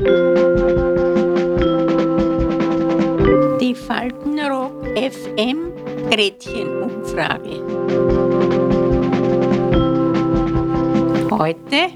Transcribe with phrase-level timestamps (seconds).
[0.00, 0.06] Die
[3.74, 5.72] Faltenrock FM
[6.10, 7.60] Gretchenumfrage.
[11.30, 11.90] Heute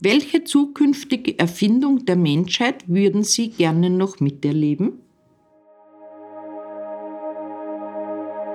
[0.00, 5.02] Welche zukünftige Erfindung der Menschheit würden Sie gerne noch miterleben?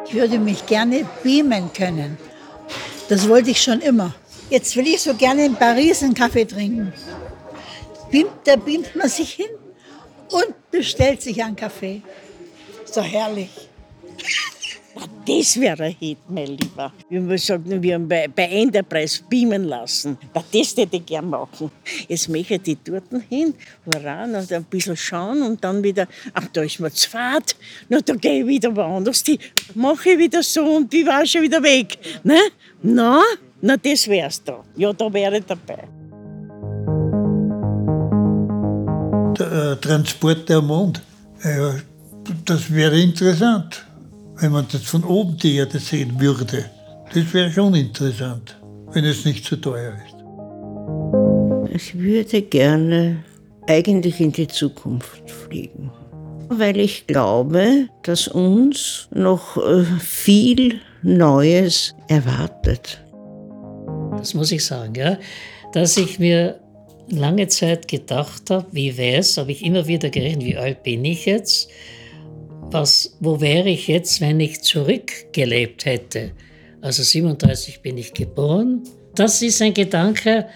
[0.07, 2.17] Ich würde mich gerne beamen können.
[3.07, 4.15] Das wollte ich schon immer.
[4.53, 6.93] Jetzt will ich so gerne in Paris einen Kaffee trinken.
[8.43, 9.49] Da beamt man sich hin
[10.29, 12.03] und bestellt sich einen Kaffee.
[12.85, 13.49] So herrlich.
[15.25, 16.93] Das wäre ein Hit, mein Lieber.
[17.09, 20.17] Man sagt, wir bei, bei Enterprise beamen lassen.
[20.33, 21.71] Das hätte ich gerne machen.
[22.07, 23.55] Jetzt möchte ich dort hin,
[23.89, 27.55] voran und ein bisschen schauen und dann wieder, ach, da ist mir zu fad.
[27.89, 29.39] Na, da gehe ich wieder woanders hin.
[29.73, 31.97] Mache ich wieder so und die war schon wieder weg.
[32.23, 32.37] Ne?
[32.83, 33.23] Na,
[33.63, 34.63] na, das wär's da.
[34.75, 35.87] Ja, da wäre ich dabei.
[39.39, 41.01] Der äh, Transport der Mond,
[41.43, 41.73] ja,
[42.45, 43.85] das wäre interessant
[44.43, 46.65] wenn man das von oben die Erde sehen würde.
[47.13, 48.59] Das wäre schon interessant,
[48.91, 50.15] wenn es nicht zu teuer ist.
[51.73, 53.23] Ich würde gerne
[53.67, 55.91] eigentlich in die Zukunft fliegen,
[56.49, 63.02] weil ich glaube, dass uns noch äh, viel Neues erwartet.
[64.23, 65.17] Das muss ich sagen, ja,
[65.73, 66.59] dass ich mir
[67.09, 71.03] lange Zeit gedacht habe, wie wäre es, habe ich immer wieder gerechnet, wie alt bin
[71.05, 71.69] ich jetzt?
[72.73, 76.31] was, wo wäre ich jetzt, wenn ich zurückgelebt hätte?
[76.81, 78.83] Also 37 bin ich geboren.
[79.15, 80.47] Das ist ein Gedanke,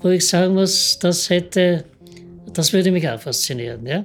[0.00, 1.84] wo ich sagen muss, das hätte,
[2.52, 4.04] das würde mich auch faszinieren, ja.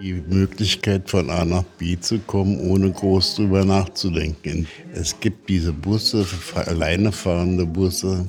[0.00, 4.68] Die Möglichkeit von A nach B zu kommen, ohne groß drüber nachzudenken.
[4.94, 6.24] Es gibt diese Busse,
[6.66, 8.28] alleine fahrende Busse,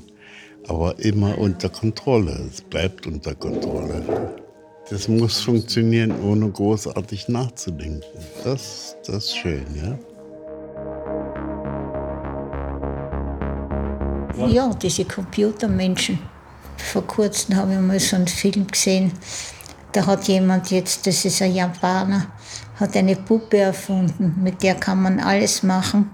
[0.68, 2.50] aber immer unter Kontrolle.
[2.52, 4.34] Es bleibt unter Kontrolle.
[4.90, 8.02] Das muss funktionieren, ohne großartig nachzudenken.
[8.44, 10.00] Das, das ist schön, ja.
[14.48, 16.18] Ja, diese Computermenschen.
[16.78, 19.12] Vor kurzem habe ich mal so einen Film gesehen.
[19.92, 22.28] Da hat jemand jetzt, das ist ein Japaner,
[22.80, 26.12] hat eine Puppe erfunden, mit der kann man alles machen.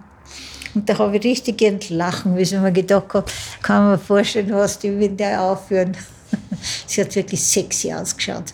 [0.74, 3.26] Und da habe ich richtig entlachen weil ich mir gedacht habe,
[3.62, 5.96] kann man vorstellen, was die mit der aufführen.
[6.88, 8.54] Sie hat wirklich sexy ausgeschaut.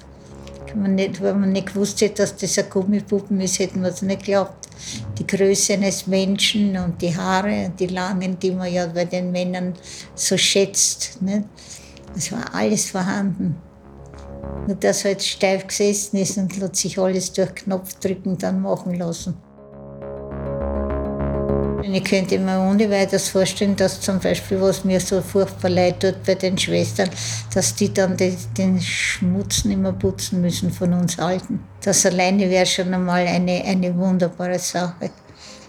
[0.76, 4.02] Man nicht, wenn man nicht gewusst hätte, dass das eine Gummipuppen ist, hätten wir es
[4.02, 4.70] nicht geglaubt.
[5.20, 9.74] Die Größe eines Menschen und die Haare, die langen, die man ja bei den Männern
[10.16, 11.22] so schätzt.
[11.22, 11.44] Nicht?
[12.16, 13.58] Es war alles vorhanden.
[14.68, 19.36] Nur dass jetzt steif gesessen ist und hat sich alles durch Knopfdrücken dann machen lassen.
[21.84, 26.24] Ich könnte mir ohne weiteres vorstellen, dass zum Beispiel, was mir so furchtbar leid tut
[26.24, 27.10] bei den Schwestern,
[27.54, 31.60] dass die dann den, den Schmutz nicht mehr putzen müssen von uns Alten.
[31.84, 35.10] Das alleine wäre schon einmal eine, eine wunderbare Sache.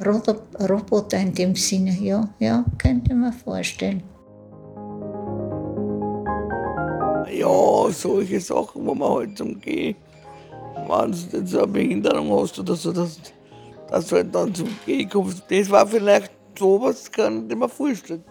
[0.04, 4.02] Roboter in dem Sinne, ja, ja, könnte man vorstellen.
[7.42, 9.96] Ja, solche Sachen, wo man halt zum Gehen,
[10.88, 13.18] wenn du jetzt eine Behinderung hast oder so, dass
[13.92, 15.44] dass du halt dann zum Gehen kommst.
[15.50, 18.24] Das war vielleicht sowas, kann ich mir vorstellen.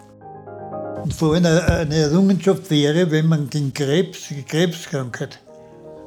[1.02, 5.38] Und vor allem eine Errungenschaft wäre, wenn man gegen Krebs, die Krebskrankheit,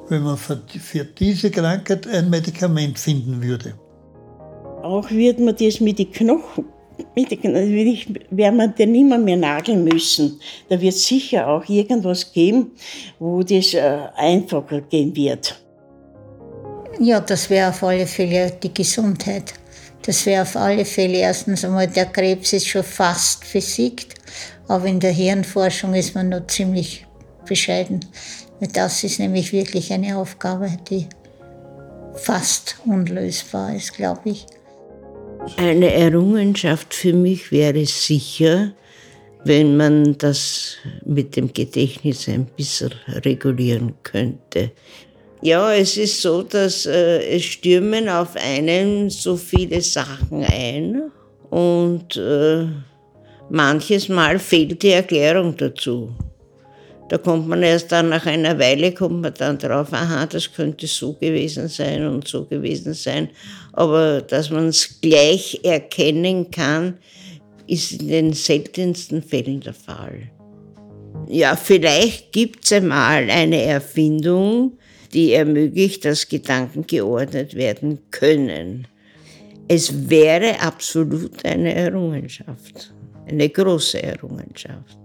[0.09, 3.75] wenn man für, für diese Krankheit ein Medikament finden würde.
[4.83, 6.65] Auch wird man das mit den Knochen
[7.15, 10.39] mit werden wir den nimmer mehr nageln müssen.
[10.69, 12.71] Da wird sicher auch irgendwas geben,
[13.19, 15.61] wo das äh, einfacher gehen wird.
[16.99, 19.53] Ja, das wäre auf alle Fälle die Gesundheit.
[20.03, 24.13] Das wäre auf alle Fälle erstens einmal, der Krebs ist schon fast besiegt,
[24.67, 27.05] aber in der Hirnforschung ist man noch ziemlich
[27.45, 28.05] bescheiden.
[28.73, 31.07] Das ist nämlich wirklich eine Aufgabe, die
[32.13, 34.45] fast unlösbar ist, glaube ich.
[35.57, 38.73] Eine Errungenschaft für mich wäre sicher,
[39.45, 44.71] wenn man das mit dem Gedächtnis ein bisschen regulieren könnte.
[45.41, 51.11] Ja, es ist so, dass äh, es stürmen auf einen so viele Sachen ein
[51.51, 52.65] und äh,
[53.49, 56.09] manches Mal fehlt die Erklärung dazu.
[57.07, 60.87] Da kommt man erst dann nach einer Weile, kommt man dann drauf, aha, das könnte
[60.87, 63.29] so gewesen sein und so gewesen sein.
[63.73, 66.97] Aber dass man es gleich erkennen kann,
[67.67, 70.31] ist in den seltensten Fällen der Fall.
[71.27, 74.77] Ja, vielleicht gibt es einmal eine Erfindung,
[75.13, 78.87] die ermöglicht, dass Gedanken geordnet werden können.
[79.67, 82.93] Es wäre absolut eine Errungenschaft.
[83.27, 85.04] eine große Errungenschaft.